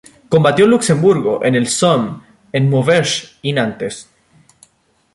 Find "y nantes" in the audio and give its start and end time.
3.43-4.09